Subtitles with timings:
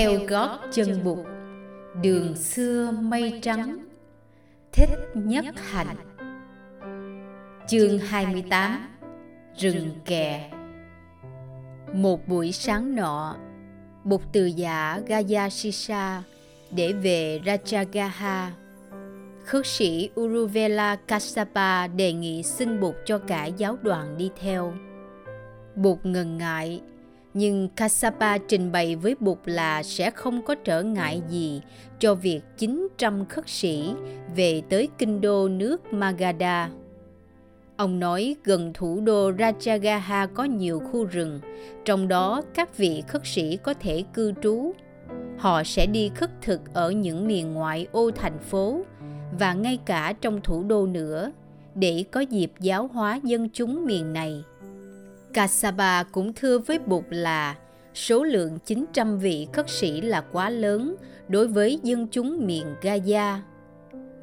[0.00, 1.26] theo gót chân bụt,
[2.02, 3.78] đường xưa mây trắng,
[4.72, 5.96] thích nhất hạnh.
[7.68, 8.88] Chương 28
[9.56, 10.50] rừng kè.
[11.94, 13.36] Một buổi sáng nọ
[14.04, 16.22] bụt từ giả Gayasisa
[16.70, 18.46] để về Rajagaha.
[19.44, 24.72] Khất sĩ Uruvela Kassapa đề nghị xin Bụt cho cả giáo đoàn đi theo.
[25.74, 26.80] Bụt ngần ngại
[27.34, 31.62] nhưng Kassapa trình bày với Bụt là sẽ không có trở ngại gì
[31.98, 33.94] cho việc 900 khất sĩ
[34.36, 36.70] về tới kinh đô nước Magadha.
[37.76, 41.40] Ông nói gần thủ đô Rajagaha có nhiều khu rừng,
[41.84, 44.72] trong đó các vị khất sĩ có thể cư trú.
[45.38, 48.80] Họ sẽ đi khất thực ở những miền ngoại ô thành phố
[49.38, 51.32] và ngay cả trong thủ đô nữa
[51.74, 54.44] để có dịp giáo hóa dân chúng miền này.
[55.32, 57.56] Kassapa cũng thưa với Bụt là
[57.94, 60.96] số lượng 900 vị khất sĩ là quá lớn
[61.28, 63.38] đối với dân chúng miền Gaza.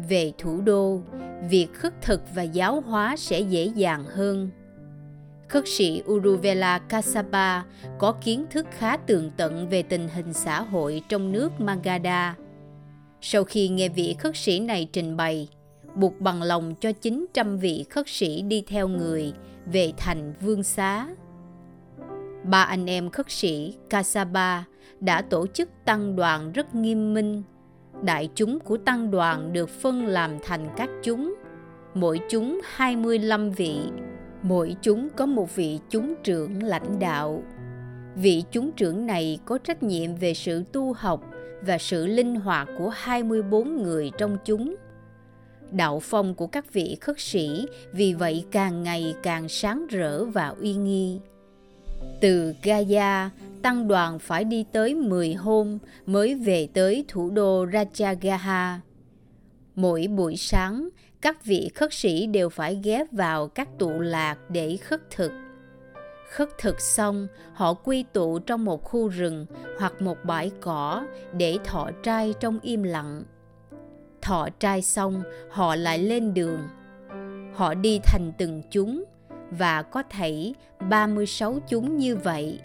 [0.10, 1.02] Về thủ đô,
[1.50, 4.50] việc khất thực và giáo hóa sẽ dễ dàng hơn.
[5.48, 7.64] Khất sĩ Uruvela Kassapa
[7.98, 12.36] có kiến thức khá tường tận về tình hình xã hội trong nước Magadha.
[13.22, 15.48] Sau khi nghe vị khất sĩ này trình bày,
[15.96, 19.34] buộc bằng lòng cho 900 vị khất sĩ đi theo người
[19.72, 21.08] về thành Vương Xá.
[22.44, 24.66] Ba anh em khất sĩ Kasaba
[25.00, 27.44] đã tổ chức tăng đoàn rất nghiêm minh.
[28.02, 31.36] Đại chúng của tăng đoàn được phân làm thành các chúng,
[31.94, 33.80] mỗi chúng 25 vị,
[34.42, 37.44] mỗi chúng có một vị chúng trưởng lãnh đạo.
[38.16, 41.24] Vị chúng trưởng này có trách nhiệm về sự tu học
[41.62, 44.76] và sự linh hoạt của 24 người trong chúng–
[45.72, 50.48] đạo phong của các vị khất sĩ vì vậy càng ngày càng sáng rỡ và
[50.48, 51.20] uy nghi.
[52.22, 53.30] Từ Gaya,
[53.62, 58.76] tăng đoàn phải đi tới 10 hôm mới về tới thủ đô Rajagaha.
[59.76, 60.90] Mỗi buổi sáng,
[61.22, 65.32] các vị khất sĩ đều phải ghé vào các tụ lạc để khất thực.
[66.30, 69.46] Khất thực xong, họ quy tụ trong một khu rừng
[69.80, 73.24] hoặc một bãi cỏ để thọ trai trong im lặng
[74.28, 76.68] thọ trai xong họ lại lên đường
[77.54, 79.04] họ đi thành từng chúng
[79.52, 80.54] và có thể
[80.90, 82.60] 36 chúng như vậy.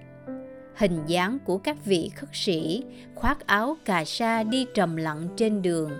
[0.76, 2.84] Hình dáng của các vị khất sĩ
[3.14, 5.90] khoác áo cà sa đi trầm lặng trên đường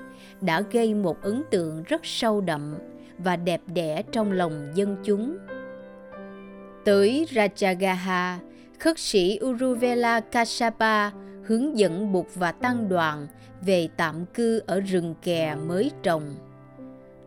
[0.41, 2.75] đã gây một ấn tượng rất sâu đậm
[3.19, 5.39] và đẹp đẽ trong lòng dân chúng.
[6.85, 8.37] Tới Rajagaha,
[8.79, 11.11] khất sĩ Uruvela Kassapa
[11.45, 13.27] hướng dẫn Bụt và Tăng đoàn
[13.61, 16.35] về tạm cư ở rừng kè mới trồng.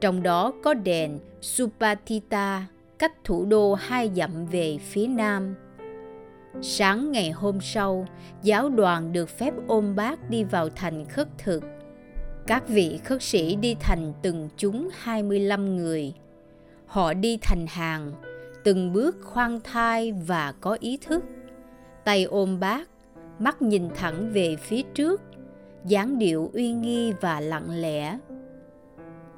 [0.02, 2.66] Trong đó có đền Supatita,
[3.00, 5.56] cách thủ đô hai dặm về phía nam.
[6.62, 8.08] Sáng ngày hôm sau,
[8.44, 11.64] giáo đoàn được phép ôm bác đi vào thành khất thực.
[12.48, 16.14] Các vị khất sĩ đi thành từng chúng 25 người.
[16.86, 18.12] Họ đi thành hàng,
[18.64, 21.24] từng bước khoan thai và có ý thức.
[22.04, 22.90] Tay ôm bác,
[23.40, 25.22] mắt nhìn thẳng về phía trước,
[25.86, 28.20] dáng điệu uy nghi và lặng lẽ.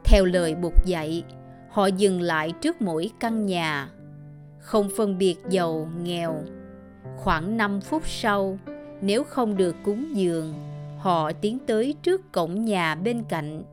[0.03, 1.23] Theo lời buộc dạy,
[1.69, 3.89] họ dừng lại trước mỗi căn nhà.
[4.59, 6.35] Không phân biệt giàu, nghèo.
[7.17, 8.59] Khoảng 5 phút sau,
[9.01, 10.53] nếu không được cúng dường,
[10.97, 13.63] họ tiến tới trước cổng nhà bên cạnh.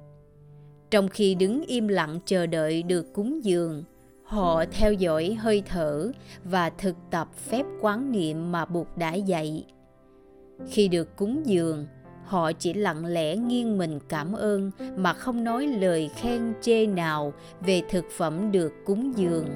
[0.91, 3.85] Trong khi đứng im lặng chờ đợi được cúng dường,
[4.25, 6.11] họ theo dõi hơi thở
[6.45, 9.65] và thực tập phép quán niệm mà bụt đã dạy
[10.71, 11.87] khi được cúng dường,
[12.25, 17.33] họ chỉ lặng lẽ nghiêng mình cảm ơn mà không nói lời khen chê nào
[17.61, 19.49] về thực phẩm được cúng dường.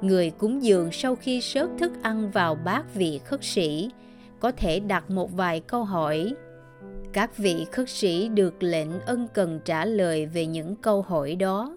[0.00, 3.90] Người cúng dường sau khi sớt thức ăn vào bát vị khất sĩ
[4.40, 6.34] có thể đặt một vài câu hỏi.
[7.12, 11.76] Các vị khất sĩ được lệnh ân cần trả lời về những câu hỏi đó.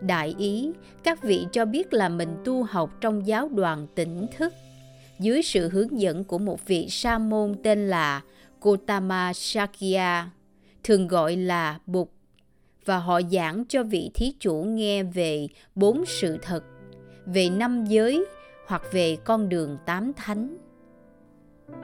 [0.00, 4.52] Đại ý, các vị cho biết là mình tu học trong giáo đoàn tỉnh thức
[5.20, 8.22] dưới sự hướng dẫn của một vị sa môn tên là
[8.60, 10.30] Gotama Shakya,
[10.84, 12.08] thường gọi là Bụt,
[12.84, 16.64] và họ giảng cho vị thí chủ nghe về bốn sự thật,
[17.26, 18.24] về năm giới
[18.66, 20.56] hoặc về con đường tám thánh.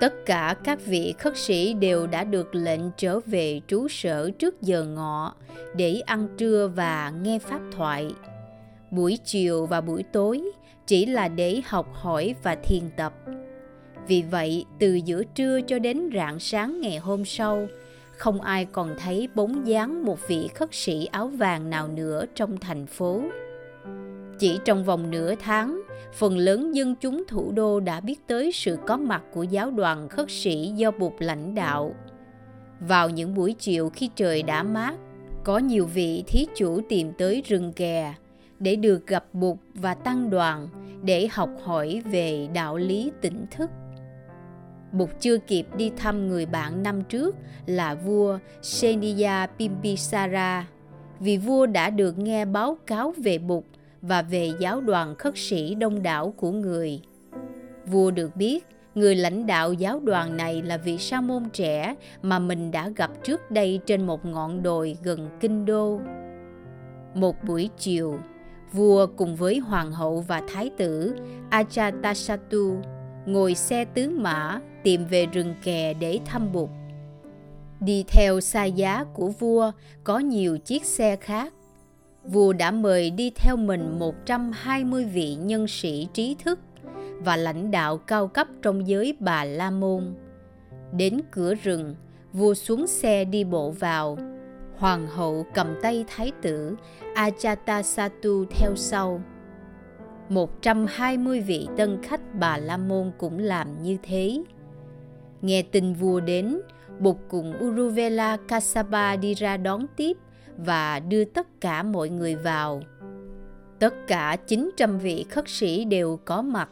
[0.00, 4.62] Tất cả các vị khất sĩ đều đã được lệnh trở về trú sở trước
[4.62, 5.34] giờ ngọ
[5.76, 8.14] để ăn trưa và nghe pháp thoại.
[8.90, 10.42] Buổi chiều và buổi tối
[10.90, 13.12] chỉ là để học hỏi và thiền tập
[14.06, 17.66] vì vậy, từ giữa trưa cho đến rạng sáng ngày hôm sau,
[18.16, 22.56] không ai còn thấy bóng dáng một vị khất sĩ áo vàng nào nữa trong
[22.56, 23.22] thành phố.
[24.38, 25.82] Chỉ trong vòng nửa tháng,
[26.14, 30.08] phần lớn dân chúng thủ đô đã biết tới sự có mặt của giáo đoàn
[30.08, 31.94] khất sĩ do Bụt lãnh đạo.
[32.80, 34.94] Vào những buổi chiều khi trời đã mát,
[35.44, 38.14] có nhiều vị thí chủ tìm tới rừng kè
[38.60, 40.68] để được gặp Bụt và tăng đoàn
[41.02, 43.70] để học hỏi về đạo lý tỉnh thức.
[44.92, 47.36] Bụt chưa kịp đi thăm người bạn năm trước
[47.66, 50.66] là vua Seniya Bimbisara
[51.20, 53.64] vì vua đã được nghe báo cáo về Bụt
[54.02, 57.00] và về giáo đoàn khất sĩ đông đảo của người.
[57.86, 62.38] Vua được biết người lãnh đạo giáo đoàn này là vị sa môn trẻ mà
[62.38, 66.00] mình đã gặp trước đây trên một ngọn đồi gần kinh đô.
[67.14, 68.18] Một buổi chiều,
[68.72, 71.14] vua cùng với hoàng hậu và thái tử
[71.50, 72.82] Ajatasattu
[73.26, 76.68] ngồi xe tứ mã tìm về rừng kè để thăm Bụt.
[77.80, 79.72] Đi theo xa giá của vua
[80.04, 81.52] có nhiều chiếc xe khác.
[82.24, 86.58] Vua đã mời đi theo mình 120 vị nhân sĩ trí thức
[87.18, 90.14] và lãnh đạo cao cấp trong giới Bà La Môn.
[90.92, 91.94] Đến cửa rừng,
[92.32, 94.18] vua xuống xe đi bộ vào.
[94.80, 96.76] Hoàng hậu cầm tay thái tử
[97.14, 99.20] Ajatasattu theo sau.
[100.28, 104.42] 120 vị tân khách Bà La Môn cũng làm như thế.
[105.42, 106.60] Nghe tin vua đến,
[106.98, 110.16] Bụt cùng Uruvela Kasaba đi ra đón tiếp
[110.56, 112.82] và đưa tất cả mọi người vào.
[113.78, 116.68] Tất cả 900 vị khất sĩ đều có mặt,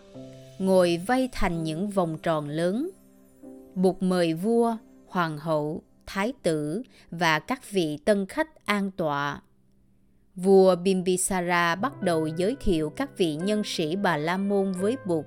[0.59, 2.91] ngồi vây thành những vòng tròn lớn.
[3.75, 4.77] Bụt mời vua,
[5.07, 9.41] hoàng hậu, thái tử và các vị tân khách an tọa.
[10.35, 15.25] Vua Bimbisara bắt đầu giới thiệu các vị nhân sĩ Bà La Môn với Bụt.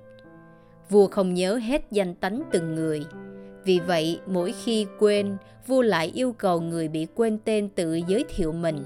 [0.90, 3.04] Vua không nhớ hết danh tánh từng người,
[3.64, 5.38] vì vậy, mỗi khi quên,
[5.68, 8.78] vua lại yêu cầu người bị quên tên tự giới thiệu mình.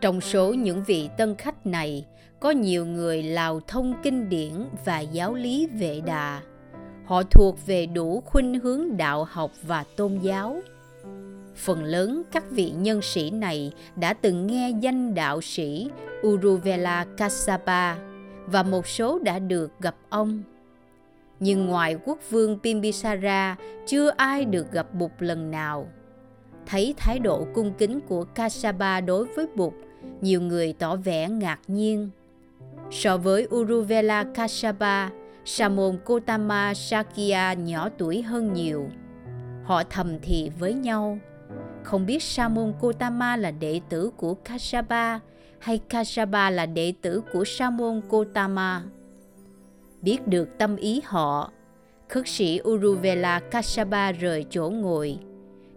[0.00, 2.06] Trong số những vị tân khách này,
[2.40, 4.52] có nhiều người lào thông kinh điển
[4.84, 6.40] và giáo lý vệ đà.
[7.04, 10.60] Họ thuộc về đủ khuynh hướng đạo học và tôn giáo.
[11.56, 15.90] Phần lớn các vị nhân sĩ này đã từng nghe danh đạo sĩ
[16.26, 17.96] Uruvela Kassapa
[18.46, 20.42] và một số đã được gặp ông
[21.40, 23.56] nhưng ngoài quốc vương Bimbisara
[23.86, 25.88] chưa ai được gặp Bụt lần nào.
[26.66, 29.72] Thấy thái độ cung kính của Kassapa đối với Bụt,
[30.20, 32.10] nhiều người tỏ vẻ ngạc nhiên.
[32.90, 35.10] So với Uruvela Kassapa,
[35.44, 38.88] Samon Kotama Sakya nhỏ tuổi hơn nhiều.
[39.66, 41.18] Họ thầm thì với nhau,
[41.82, 45.18] không biết Samon Kotama là đệ tử của Kasapa
[45.58, 48.82] hay Kasapa là đệ tử của Samon Kotama
[50.06, 51.50] biết được tâm ý họ
[52.08, 55.18] khất sĩ uruvela kasapa rời chỗ ngồi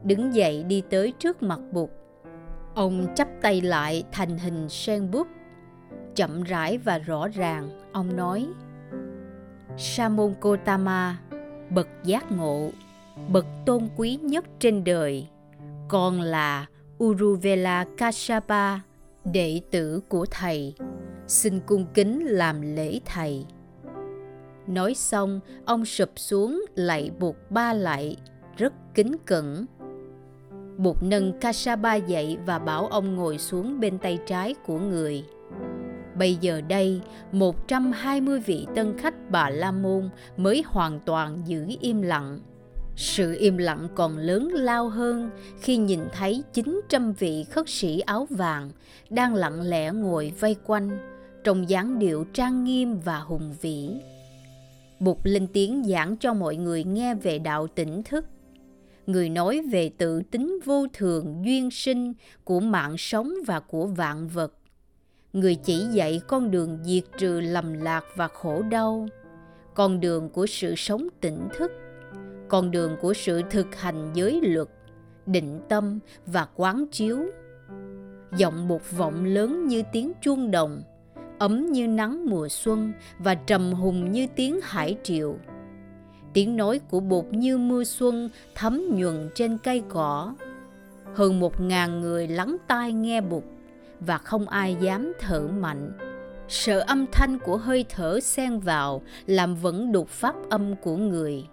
[0.03, 1.89] đứng dậy đi tới trước mặt bụt.
[2.75, 5.27] Ông chắp tay lại thành hình sen bút
[6.15, 8.47] chậm rãi và rõ ràng ông nói
[9.77, 11.18] sa môn kotama
[11.69, 12.69] bậc giác ngộ
[13.27, 15.27] bậc tôn quý nhất trên đời
[15.88, 16.66] còn là
[17.04, 18.80] uruvela kasapa
[19.25, 20.74] đệ tử của thầy
[21.27, 23.45] xin cung kính làm lễ thầy
[24.69, 28.18] Nói xong, ông sụp xuống lạy buộc ba lạy,
[28.57, 29.65] rất kính cẩn.
[30.77, 35.24] Bụt nâng Kasapa dậy và bảo ông ngồi xuống bên tay trái của người.
[36.15, 37.01] Bây giờ đây,
[37.31, 42.39] 120 vị tân khách Bà La Môn mới hoàn toàn giữ im lặng.
[43.00, 45.29] Sự im lặng còn lớn lao hơn
[45.62, 48.72] khi nhìn thấy 900 vị khất sĩ áo vàng
[49.10, 50.98] đang lặng lẽ ngồi vây quanh,
[51.44, 53.89] trong dáng điệu trang nghiêm và hùng vĩ.
[55.00, 58.25] Bụt lên tiếng giảng cho mọi người nghe về đạo tỉnh thức.
[59.08, 62.13] Người nói về tự tính vô thường duyên sinh
[62.44, 64.53] của mạng sống và của vạn vật.
[65.34, 69.08] Người chỉ dạy con đường diệt trừ lầm lạc và khổ đau,
[69.74, 71.72] con đường của sự sống tỉnh thức,
[72.50, 74.68] con đường của sự thực hành giới luật,
[75.25, 77.20] định tâm và quán chiếu.
[78.38, 80.82] Giọng một vọng lớn như tiếng chuông đồng,
[81.39, 85.36] ấm như nắng mùa xuân và trầm hùng như tiếng hải triệu
[86.34, 90.36] Tiếng nói của bột như mưa xuân thấm nhuần trên cây cỏ.
[91.13, 93.44] Hơn một ngàn người lắng tai nghe bụt
[94.00, 95.91] và không ai dám thở mạnh.
[96.48, 101.44] Sợ âm thanh của hơi thở xen vào làm vẫn đục pháp âm của người.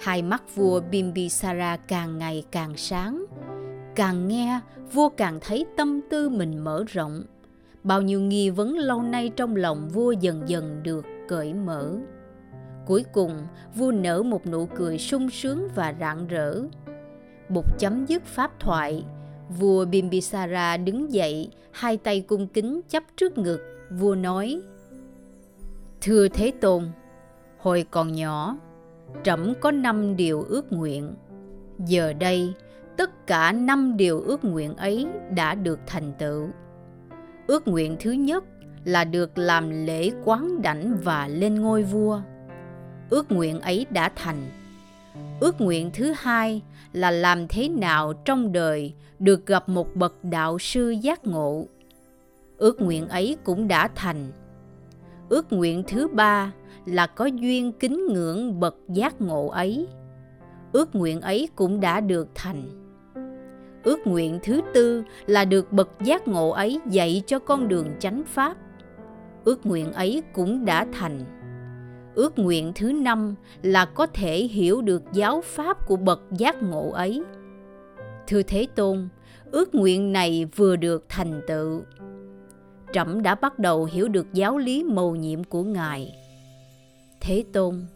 [0.00, 3.24] Hai mắt vua Bimbisara càng ngày càng sáng.
[3.94, 4.60] Càng nghe,
[4.92, 7.22] vua càng thấy tâm tư mình mở rộng.
[7.84, 11.92] Bao nhiêu nghi vấn lâu nay trong lòng vua dần dần được cởi mở.
[12.86, 16.60] Cuối cùng vua nở một nụ cười sung sướng và rạng rỡ.
[17.48, 19.04] Bụt chấm dứt pháp thoại
[19.48, 23.60] vua bimbisara đứng dậy hai tay cung kính chắp trước ngực.
[23.90, 24.60] Vua nói
[26.00, 26.84] Thưa Thế Tôn,
[27.58, 28.56] hồi còn nhỏ,
[29.22, 31.14] trẫm có năm điều ước nguyện.
[31.86, 32.54] Giờ đây,
[32.96, 36.48] tất cả năm điều ước nguyện ấy đã được thành tựu.
[37.46, 38.44] Ước nguyện thứ nhất
[38.84, 42.20] là được làm lễ quán đảnh và lên ngôi vua.
[43.10, 44.50] Ước nguyện ấy đã thành.
[45.40, 50.58] Ước nguyện thứ hai là làm thế nào trong đời được gặp một bậc đạo
[50.58, 51.66] sư giác ngộ.
[52.58, 54.32] Ước nguyện ấy cũng đã thành.
[55.28, 56.52] Ước nguyện thứ ba
[56.86, 59.88] là có duyên kính ngưỡng bậc giác ngộ ấy.
[60.72, 62.62] Ước nguyện ấy cũng đã được thành.
[63.82, 68.22] Ước nguyện thứ tư là được bậc giác ngộ ấy dạy cho con đường chánh
[68.26, 68.56] pháp.
[69.44, 71.24] Ước nguyện ấy cũng đã thành.
[72.14, 76.90] Ước nguyện thứ năm là có thể hiểu được giáo pháp của bậc giác ngộ
[76.90, 77.22] ấy.
[78.26, 79.08] Thưa thế tôn,
[79.50, 81.82] ước nguyện này vừa được thành tựu.
[82.92, 86.25] Trẫm đã bắt đầu hiểu được giáo lý mầu nhiệm của ngài
[87.26, 87.86] thế tôn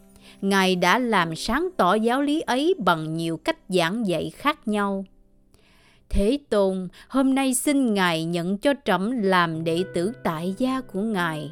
[0.41, 5.05] ngài đã làm sáng tỏ giáo lý ấy bằng nhiều cách giảng dạy khác nhau
[6.09, 11.01] Thế Tôn, hôm nay xin Ngài nhận cho trẫm làm đệ tử tại gia của
[11.01, 11.51] Ngài.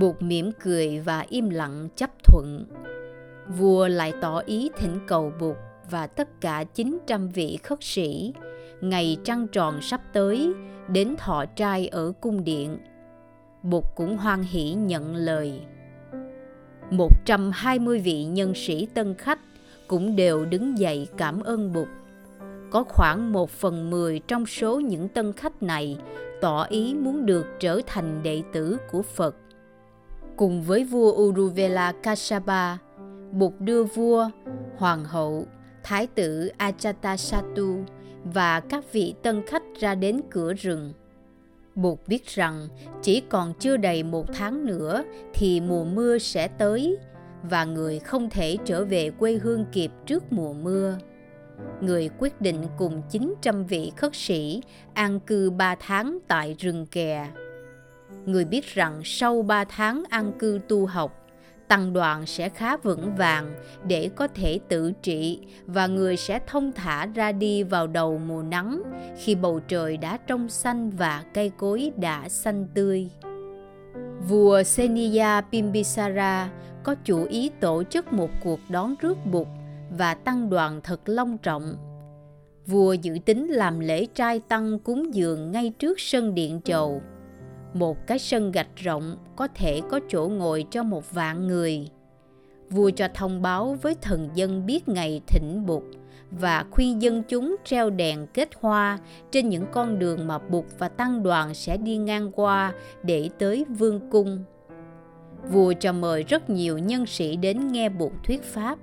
[0.00, 2.66] Bụt mỉm cười và im lặng chấp thuận.
[3.48, 5.56] Vua lại tỏ ý thỉnh cầu Bụt
[5.90, 8.32] và tất cả 900 vị khất sĩ,
[8.80, 10.52] ngày trăng tròn sắp tới,
[10.88, 12.78] đến thọ trai ở cung điện.
[13.62, 15.60] Bụt cũng hoan hỷ nhận lời.
[16.92, 19.38] 120 vị nhân sĩ tân khách
[19.88, 21.88] cũng đều đứng dậy cảm ơn Bụt
[22.72, 25.98] có khoảng một phần mười trong số những tân khách này
[26.40, 29.36] tỏ ý muốn được trở thành đệ tử của Phật.
[30.36, 32.76] Cùng với vua Uruvela Kasapa,
[33.32, 34.30] Bụt đưa vua,
[34.76, 35.46] hoàng hậu,
[35.82, 37.84] thái tử Ajatasattu
[38.24, 40.92] và các vị tân khách ra đến cửa rừng.
[41.74, 42.68] Bụt biết rằng
[43.02, 46.96] chỉ còn chưa đầy một tháng nữa thì mùa mưa sẽ tới
[47.42, 50.98] và người không thể trở về quê hương kịp trước mùa mưa
[51.80, 54.62] người quyết định cùng 900 vị khất sĩ
[54.94, 57.28] an cư 3 tháng tại rừng kè.
[58.26, 61.21] Người biết rằng sau 3 tháng an cư tu học,
[61.72, 63.54] tăng đoàn sẽ khá vững vàng
[63.86, 68.42] để có thể tự trị và người sẽ thông thả ra đi vào đầu mùa
[68.42, 68.82] nắng
[69.18, 73.10] khi bầu trời đã trong xanh và cây cối đã xanh tươi.
[74.28, 76.50] Vua Seniya Pimbisara
[76.82, 79.46] có chủ ý tổ chức một cuộc đón rước bụt
[79.98, 81.76] và tăng đoàn thật long trọng.
[82.66, 87.02] Vua dự tính làm lễ trai tăng cúng dường ngay trước sân điện chầu.
[87.74, 91.88] Một cái sân gạch rộng có thể có chỗ ngồi cho một vạn người.
[92.70, 95.82] Vua cho thông báo với thần dân biết ngày thỉnh Bụt
[96.30, 98.98] và khuyên dân chúng treo đèn kết hoa
[99.30, 103.64] trên những con đường mà Bụt và tăng đoàn sẽ đi ngang qua để tới
[103.64, 104.44] vương cung.
[105.52, 108.78] Vua cho mời rất nhiều nhân sĩ đến nghe Bụt thuyết pháp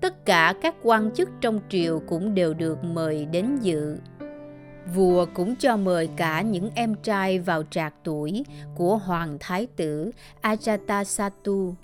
[0.00, 3.96] tất cả các quan chức trong triều cũng đều được mời đến dự
[4.94, 10.10] vua cũng cho mời cả những em trai vào trạc tuổi của hoàng thái tử
[10.42, 11.74] Ajatasattu.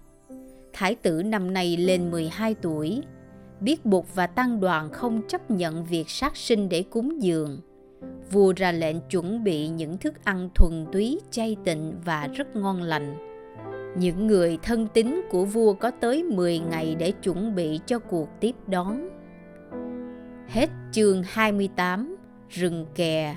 [0.72, 3.02] Thái tử năm nay lên 12 tuổi,
[3.60, 7.60] biết Bụt và tăng đoàn không chấp nhận việc sát sinh để cúng dường.
[8.30, 12.82] Vua ra lệnh chuẩn bị những thức ăn thuần túy, chay tịnh và rất ngon
[12.82, 13.32] lành
[13.96, 18.28] những người thân tín của vua có tới 10 ngày để chuẩn bị cho cuộc
[18.40, 19.08] tiếp đón.
[20.48, 22.16] Hết chương 28
[22.52, 23.36] Rừng kè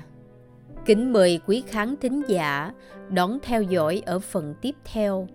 [0.84, 2.72] Kính mời quý khán thính giả
[3.10, 5.28] đón theo dõi ở phần tiếp theo.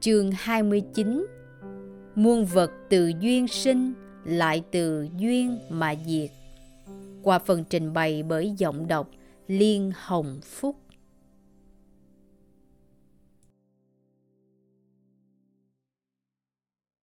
[0.00, 1.26] Chương 29
[2.14, 3.92] Muôn vật từ duyên sinh
[4.24, 6.30] lại từ duyên mà diệt.
[7.22, 9.10] Qua phần trình bày bởi giọng đọc
[9.46, 10.76] Liên Hồng Phúc